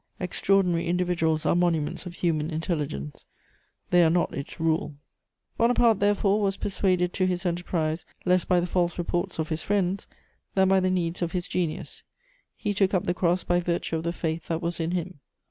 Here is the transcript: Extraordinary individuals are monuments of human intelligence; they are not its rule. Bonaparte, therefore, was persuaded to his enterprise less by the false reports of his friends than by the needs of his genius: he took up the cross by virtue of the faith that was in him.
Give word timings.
Extraordinary 0.19 0.87
individuals 0.87 1.45
are 1.45 1.53
monuments 1.53 2.07
of 2.07 2.15
human 2.15 2.49
intelligence; 2.49 3.27
they 3.91 4.03
are 4.03 4.09
not 4.09 4.33
its 4.33 4.59
rule. 4.59 4.95
Bonaparte, 5.59 5.99
therefore, 5.99 6.41
was 6.41 6.57
persuaded 6.57 7.13
to 7.13 7.27
his 7.27 7.45
enterprise 7.45 8.03
less 8.25 8.43
by 8.43 8.59
the 8.59 8.65
false 8.65 8.97
reports 8.97 9.37
of 9.37 9.49
his 9.49 9.61
friends 9.61 10.07
than 10.55 10.67
by 10.69 10.79
the 10.79 10.89
needs 10.89 11.21
of 11.21 11.33
his 11.33 11.47
genius: 11.47 12.01
he 12.55 12.73
took 12.73 12.95
up 12.95 13.03
the 13.03 13.13
cross 13.13 13.43
by 13.43 13.59
virtue 13.59 13.95
of 13.95 14.01
the 14.01 14.11
faith 14.11 14.47
that 14.47 14.59
was 14.59 14.79
in 14.79 14.89
him. 14.89 15.19